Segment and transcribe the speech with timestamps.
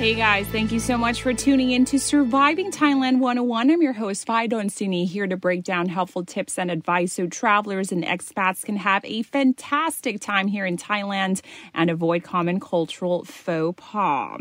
[0.00, 3.70] Hey guys, thank you so much for tuning in to Surviving Thailand 101.
[3.70, 7.92] I'm your host, Fidon Sini, here to break down helpful tips and advice so travelers
[7.92, 11.42] and expats can have a fantastic time here in Thailand
[11.74, 14.40] and avoid common cultural faux pas.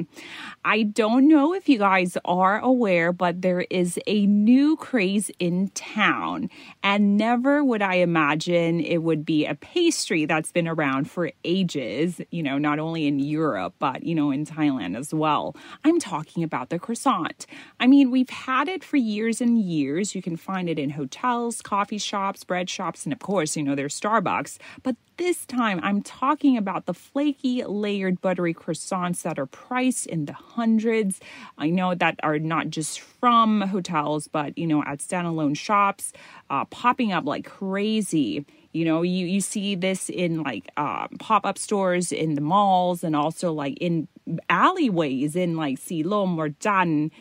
[0.64, 5.72] I don't know if you guys are aware, but there is a new craze in
[5.72, 6.50] town,
[6.84, 12.22] and never would I imagine it would be a pastry that's been around for ages,
[12.32, 15.49] you know, not only in Europe, but, you know, in Thailand as well.
[15.84, 17.46] I'm talking about the croissant.
[17.80, 20.16] I mean, we've had it for years and years.
[20.16, 23.76] You can find it in hotels, coffee shops, bread shops, and of course, you know,
[23.76, 24.58] there's Starbucks.
[24.84, 30.26] But this time, I'm talking about the flaky, layered, buttery croissants that are priced in
[30.26, 31.20] the hundreds.
[31.58, 36.14] I know that are not just from hotels, but, you know, at standalone shops,
[36.50, 38.46] uh, popping up like crazy.
[38.72, 43.04] You know, you, you see this in like uh, pop up stores in the malls
[43.04, 44.08] and also like in
[44.50, 47.12] alleyways in like Silom or Dan.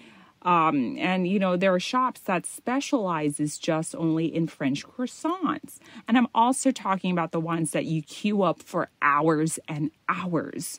[0.42, 6.16] Um, and you know there are shops that specializes just only in French croissants, and
[6.16, 10.78] I'm also talking about the ones that you queue up for hours and hours.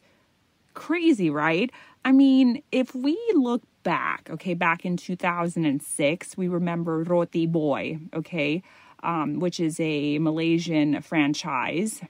[0.75, 1.71] Crazy, right?
[2.05, 8.63] I mean, if we look back, okay, back in 2006, we remember Roti Boy, okay,
[9.03, 12.01] um, which is a Malaysian franchise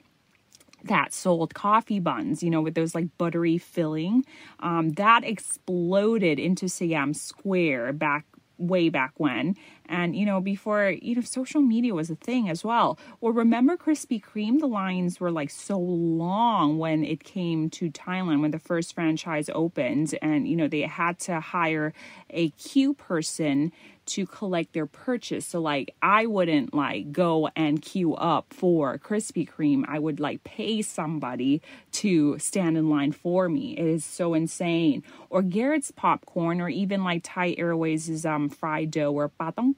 [0.84, 4.24] that sold coffee buns, you know, with those like buttery filling.
[4.60, 8.24] Um, that exploded into Siam Square back
[8.58, 9.56] way back when
[9.90, 13.76] and you know before you know social media was a thing as well or remember
[13.76, 18.58] krispy kreme the lines were like so long when it came to thailand when the
[18.58, 21.92] first franchise opened and you know they had to hire
[22.30, 23.72] a queue person
[24.10, 25.46] to collect their purchase.
[25.46, 29.84] So like I wouldn't like go and queue up for Krispy Kreme.
[29.86, 33.76] I would like pay somebody to stand in line for me.
[33.78, 35.04] It is so insane.
[35.28, 39.28] Or Garrett's popcorn or even like Thai Airways' um fried dough or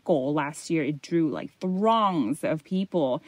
[0.04, 3.22] patangko last year it drew like throngs of people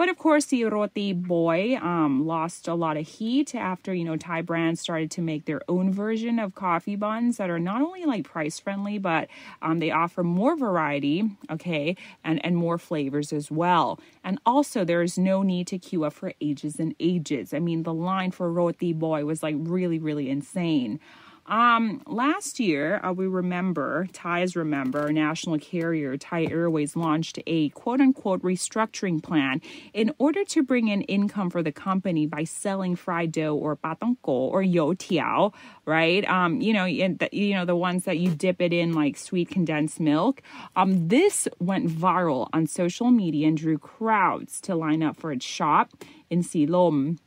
[0.00, 4.16] but of course, the roti boy um, lost a lot of heat after, you know,
[4.16, 8.06] Thai brands started to make their own version of coffee buns that are not only
[8.06, 9.28] like price friendly, but
[9.60, 14.00] um, they offer more variety, okay, and, and more flavors as well.
[14.24, 17.52] And also, there's no need to queue up for ages and ages.
[17.52, 20.98] I mean, the line for roti boy was like really, really insane.
[21.46, 28.00] Um, last year, uh, we remember, Thais remember, national carrier Thai Airways launched a quote
[28.00, 29.60] unquote restructuring plan
[29.92, 34.28] in order to bring in income for the company by selling fried dough or patongko
[34.28, 35.52] or youtiao,
[35.86, 36.24] right?
[36.28, 39.48] Um, you know, the, you know, the ones that you dip it in like sweet
[39.48, 40.42] condensed milk.
[40.76, 45.44] Um, this went viral on social media and drew crowds to line up for its
[45.44, 45.90] shop
[46.28, 47.18] in Silom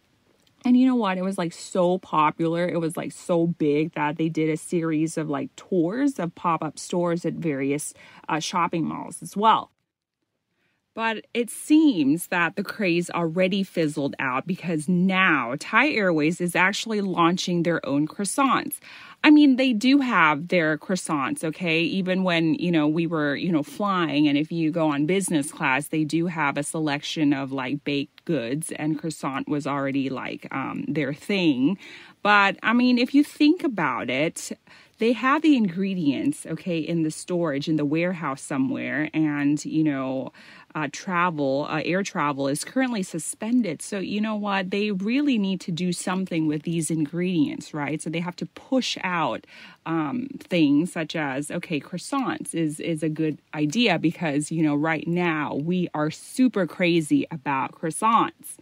[0.66, 1.18] and you know what?
[1.18, 2.68] It was like so popular.
[2.68, 6.63] It was like so big that they did a series of like tours of pop
[6.63, 7.94] up stores at various
[8.29, 9.72] uh, shopping malls as well.
[10.95, 17.01] But it seems that the craze already fizzled out because now Thai Airways is actually
[17.01, 18.77] launching their own croissants.
[19.23, 21.81] I mean, they do have their croissants, okay?
[21.81, 25.51] Even when, you know, we were, you know, flying and if you go on business
[25.51, 30.47] class, they do have a selection of like baked goods and croissant was already like
[30.51, 31.77] um, their thing.
[32.21, 34.51] But I mean, if you think about it,
[34.99, 40.31] they have the ingredients, okay, in the storage in the warehouse somewhere and, you know,
[40.75, 43.81] uh, travel, uh, air travel is currently suspended.
[43.81, 44.72] So, you know what?
[44.72, 48.01] They really need to do something with these ingredients, right?
[48.01, 49.45] So they have to push out
[49.85, 55.07] um, things such as, okay, croissants is, is a good idea because, you know, right
[55.07, 58.57] now we are super crazy about croissants.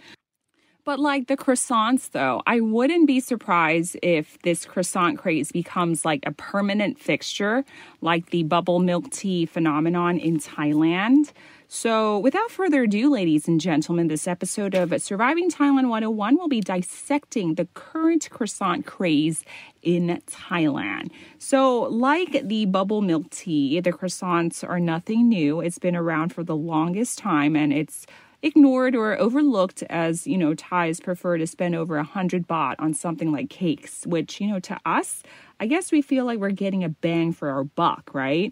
[0.83, 6.23] But like the croissants, though, I wouldn't be surprised if this croissant craze becomes like
[6.25, 7.63] a permanent fixture,
[8.01, 11.33] like the bubble milk tea phenomenon in Thailand.
[11.73, 16.59] So, without further ado, ladies and gentlemen, this episode of Surviving Thailand 101 will be
[16.59, 19.45] dissecting the current croissant craze
[19.81, 21.11] in Thailand.
[21.37, 25.61] So, like the bubble milk tea, the croissants are nothing new.
[25.61, 28.05] It's been around for the longest time and it's
[28.41, 32.93] ignored or overlooked as, you know, Thais prefer to spend over a hundred baht on
[32.93, 35.23] something like cakes, which, you know, to us,
[35.61, 38.51] I guess we feel like we're getting a bang for our buck, right?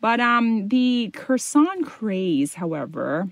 [0.00, 3.28] But um, the croissant craze, however,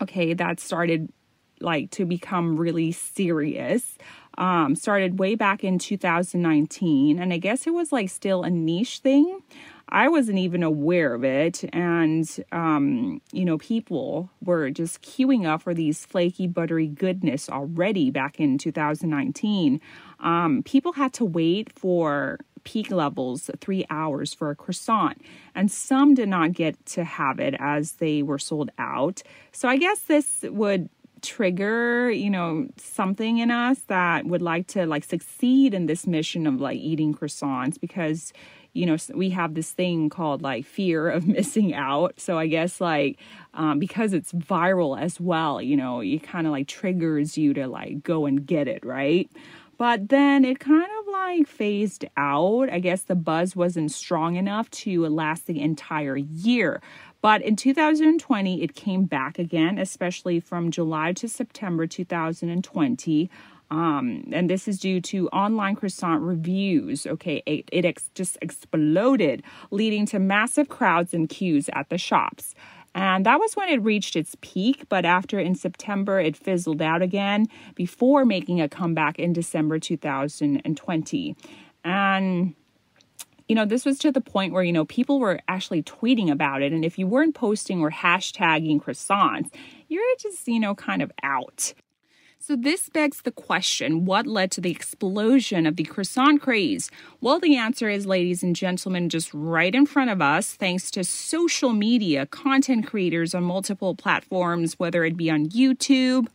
[0.00, 1.12] okay, that started
[1.60, 3.98] like to become really serious.
[4.38, 9.00] Um, started way back in 2019, and I guess it was like still a niche
[9.00, 9.40] thing.
[9.92, 11.64] I wasn't even aware of it.
[11.74, 18.10] And, um, you know, people were just queuing up for these flaky, buttery goodness already
[18.10, 19.80] back in 2019.
[20.20, 25.20] Um, people had to wait for peak levels three hours for a croissant,
[25.54, 29.22] and some did not get to have it as they were sold out.
[29.52, 30.88] So I guess this would
[31.22, 36.46] trigger you know something in us that would like to like succeed in this mission
[36.46, 38.32] of like eating croissants because
[38.72, 42.18] you know we have this thing called like fear of missing out.
[42.18, 43.18] So i guess like
[43.54, 47.66] um, because it's viral as well you know it kind of like triggers you to
[47.66, 49.30] like go and get it right?
[49.76, 54.70] But then it kind of like phased out i guess the buzz wasn't strong enough
[54.70, 56.80] to last the entire year
[57.22, 63.30] but in 2020, it came back again, especially from July to September 2020.
[63.70, 67.06] Um, and this is due to online croissant reviews.
[67.06, 72.54] Okay, it, it ex- just exploded, leading to massive crowds and queues at the shops.
[72.94, 77.02] And that was when it reached its peak, but after in September, it fizzled out
[77.02, 81.36] again before making a comeback in December 2020.
[81.84, 82.54] And
[83.50, 86.62] you know, this was to the point where, you know, people were actually tweeting about
[86.62, 86.72] it.
[86.72, 89.50] And if you weren't posting or hashtagging croissants,
[89.88, 91.74] you're just, you know, kind of out.
[92.42, 96.90] So, this begs the question what led to the explosion of the croissant craze?
[97.20, 101.04] Well, the answer is, ladies and gentlemen, just right in front of us, thanks to
[101.04, 106.28] social media, content creators on multiple platforms, whether it be on YouTube,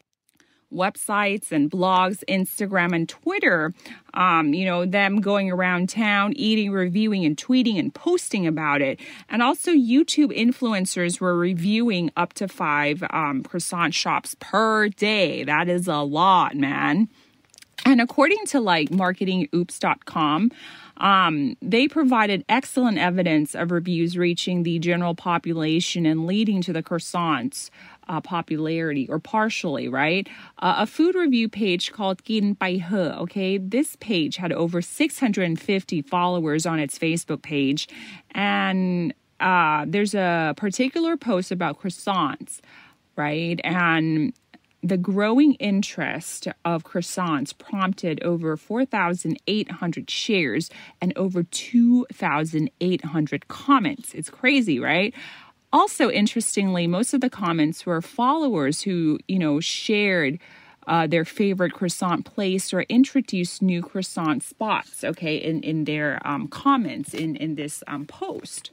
[0.74, 3.74] websites and blogs, Instagram and Twitter,
[4.14, 9.00] um, you know, them going around town, eating, reviewing, and tweeting and posting about it.
[9.30, 15.44] And also, YouTube influencers were reviewing up to five um, croissant shops per day.
[15.44, 17.10] That is a lot, man.
[17.86, 20.52] And according to like marketingoops.com,
[20.97, 26.83] um, they provided excellent evidence of reviews reaching the general population and leading to the
[26.83, 27.69] croissants
[28.07, 30.27] uh, popularity or partially, right?
[30.59, 33.57] Uh, a food review page called Gin Bai He, okay?
[33.57, 37.88] This page had over 650 followers on its Facebook page.
[38.31, 42.59] And uh, there's a particular post about croissants,
[43.15, 43.59] right?
[43.63, 44.33] And
[44.88, 50.70] the growing interest of croissants prompted over 4,800 shares
[51.02, 54.14] and over 2,800 comments.
[54.14, 55.14] It's crazy, right?
[55.74, 60.40] Also, interestingly, most of the comments were followers who, you know, shared
[60.88, 66.48] uh, their favorite croissant place or introduced new croissant spots, okay, in, in their um,
[66.48, 68.70] comments in, in this um, post.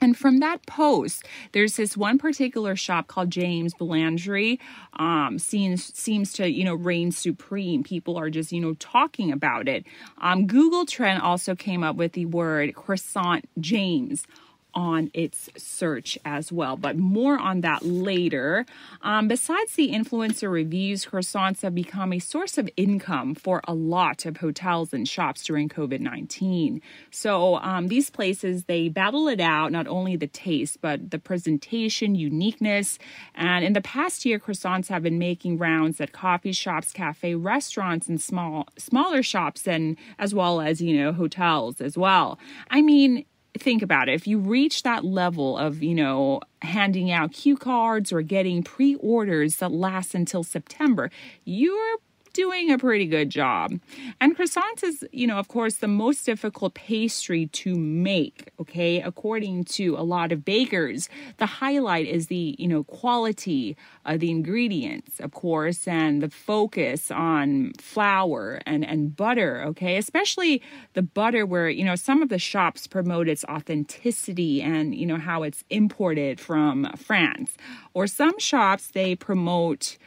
[0.00, 4.58] And from that post, there's this one particular shop called James Boulangerie.
[4.94, 7.82] Um, seems seems to you know reign supreme.
[7.82, 9.84] People are just you know talking about it.
[10.20, 14.26] Um, Google Trend also came up with the word croissant James
[14.74, 16.76] on its search as well.
[16.76, 18.66] But more on that later.
[19.02, 24.26] Um, besides the influencer reviews, croissants have become a source of income for a lot
[24.26, 26.80] of hotels and shops during COVID 19.
[27.10, 32.14] So um, these places, they battle it out, not only the taste, but the presentation,
[32.14, 32.98] uniqueness.
[33.34, 38.08] And in the past year, croissants have been making rounds at coffee shops, cafe restaurants,
[38.08, 42.38] and small smaller shops, and as well as, you know, hotels as well.
[42.70, 43.24] I mean,
[43.58, 44.14] think about it.
[44.14, 49.56] If you reach that level of you know handing out cue cards or getting pre-orders
[49.56, 51.10] that last until september
[51.44, 51.96] you're
[52.32, 53.78] doing a pretty good job.
[54.20, 59.00] And croissants is, you know, of course, the most difficult pastry to make, okay?
[59.00, 61.08] According to a lot of bakers,
[61.38, 67.10] the highlight is the, you know, quality of the ingredients, of course, and the focus
[67.10, 69.96] on flour and, and butter, okay?
[69.96, 70.62] Especially
[70.94, 75.18] the butter where, you know, some of the shops promote its authenticity and, you know,
[75.18, 77.56] how it's imported from France.
[77.94, 79.98] Or some shops, they promote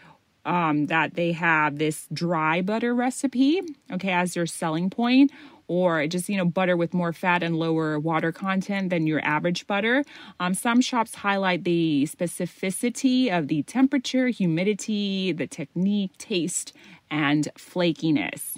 [0.45, 5.31] um, that they have this dry butter recipe, okay, as their selling point,
[5.67, 9.65] or just you know butter with more fat and lower water content than your average
[9.67, 10.03] butter.
[10.39, 16.73] Um, some shops highlight the specificity of the temperature, humidity, the technique, taste,
[17.09, 18.57] and flakiness.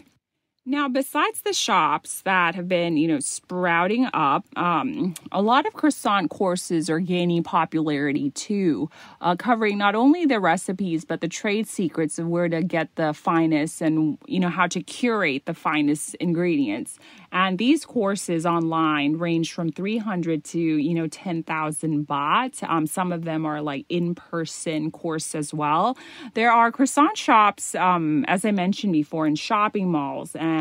[0.67, 5.73] Now, besides the shops that have been, you know, sprouting up, um, a lot of
[5.73, 8.89] croissant courses are gaining popularity too,
[9.21, 13.13] uh, covering not only the recipes but the trade secrets of where to get the
[13.13, 16.97] finest and you know how to curate the finest ingredients.
[17.31, 22.67] And these courses online range from 300 to you know 10,000 baht.
[22.67, 25.95] Um, some of them are like in-person course as well.
[26.33, 30.54] There are croissant shops, um, as I mentioned before, in shopping malls and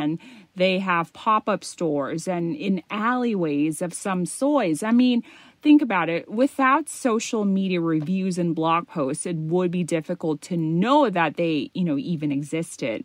[0.56, 4.82] they have pop up stores and in alleyways of some soys.
[4.82, 5.22] I mean,
[5.62, 10.56] think about it without social media reviews and blog posts, it would be difficult to
[10.56, 13.04] know that they, you know, even existed.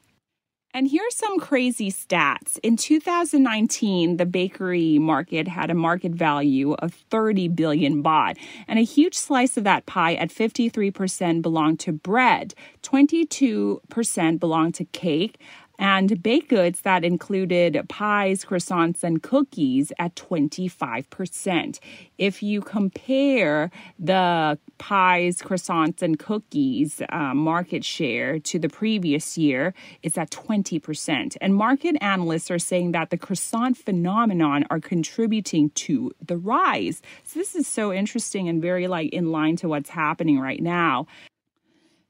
[0.72, 2.60] And here's some crazy stats.
[2.62, 8.84] In 2019, the bakery market had a market value of 30 billion baht, and a
[8.84, 12.54] huge slice of that pie at 53% belonged to bread,
[12.84, 15.42] 22% belonged to cake,
[15.80, 21.80] and baked goods that included pies, croissants, and cookies at 25%.
[22.18, 29.74] If you compare the pies, croissants, and cookies uh, market share to the previous year,
[30.04, 31.38] it's at 20%.
[31.40, 37.02] And market analysts are saying that the croissant phenomenon are contributing to the rise.
[37.24, 41.08] So this is so interesting and very like in line to what's happening right now.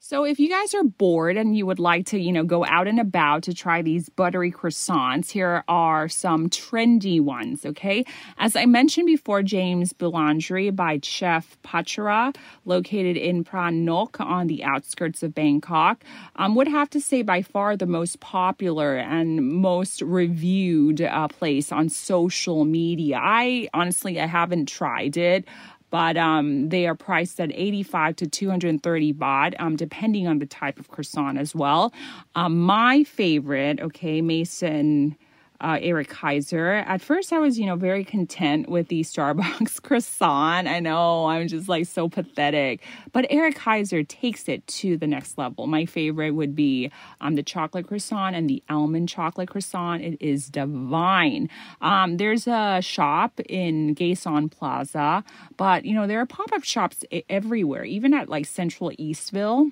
[0.02, 2.88] So if you guys are bored and you would like to, you know, go out
[2.88, 8.06] and about to try these buttery croissants, here are some trendy ones, okay?
[8.38, 14.64] As I mentioned before, James Boulangerie by Chef Pachara, located in Phra Ngoc on the
[14.64, 16.02] outskirts of Bangkok,
[16.38, 21.74] um, would have to say by far the most popular and most reviewed uh, place
[21.74, 23.20] on social media.
[23.22, 25.44] I honestly, I haven't tried it
[25.90, 30.80] but um, they are priced at 85 to 230 baht, um, depending on the type
[30.80, 31.94] of croissant as well.
[32.36, 35.16] Um, my favorite, okay, Maison
[35.62, 36.84] uh, Eric Kayser.
[36.86, 40.68] At first, I was, you know, very content with the Starbucks croissant.
[40.68, 45.38] I know I'm just like so pathetic, but Eric Kayser takes it to the next
[45.38, 45.68] level.
[45.68, 50.04] My favorite would be um, the chocolate croissant and the almond chocolate croissant.
[50.04, 51.50] It is divine.
[51.82, 55.24] Um, there's a shop in Gaysorn Plaza,
[55.58, 59.72] but you know there are pop up shops everywhere, even at like Central Eastville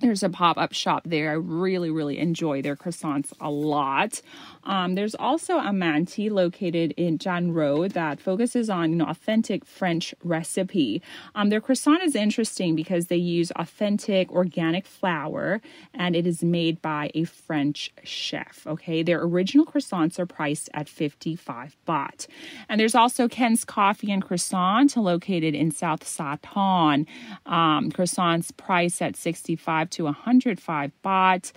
[0.00, 1.30] there's a pop up shop there.
[1.30, 4.20] I really, really enjoy their croissants a lot.
[4.64, 11.02] Um, there's also a Amanti located in Chan Road that focuses on authentic French recipe.
[11.34, 15.60] Um, their croissant is interesting because they use authentic organic flour
[15.92, 18.66] and it is made by a French chef.
[18.66, 22.26] Okay, their original croissants are priced at 55 baht.
[22.68, 27.06] And there's also Ken's Coffee and Croissant located in South Sathorn.
[27.46, 31.52] Um, croissants priced at 65 to 105 baht.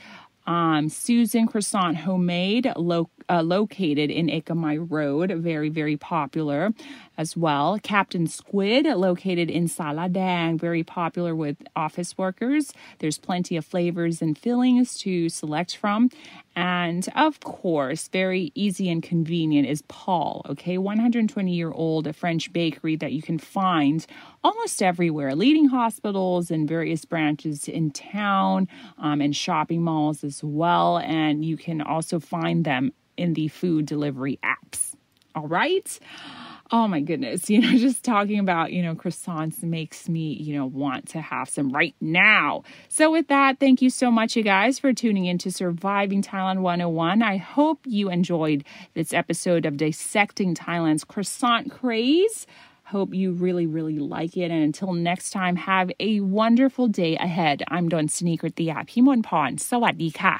[0.47, 6.73] Um, Susan Croissant Homemade, lo- uh, located in Ekamai Road, very, very popular
[7.17, 7.77] as well.
[7.83, 12.71] Captain Squid, located in Saladang, very popular with office workers.
[12.99, 16.09] There's plenty of flavors and fillings to select from.
[16.55, 22.95] And of course, very easy and convenient is Paul, okay, 120 year old French bakery
[22.95, 24.05] that you can find
[24.47, 30.99] almost everywhere, leading hospitals and various branches in town um, and shopping malls as well.
[30.99, 34.95] And you can also find them in the food delivery apps.
[35.35, 35.99] All right
[36.71, 40.65] oh my goodness, you know, just talking about, you know, croissants makes me, you know,
[40.65, 42.63] want to have some right now.
[42.89, 46.61] So, with that, thank you so much, you guys, for tuning in to Surviving Thailand
[46.61, 47.21] 101.
[47.21, 48.63] I hope you enjoyed
[48.93, 52.45] this episode of Dissecting Thailand's croissant craze.
[52.91, 54.49] Hope you really, really like it.
[54.49, 57.61] And until next time, have a wonderful day ahead.
[57.67, 59.57] I'm Don Sneaker Tia Pimon Pon.
[59.57, 60.39] Sawadee ka.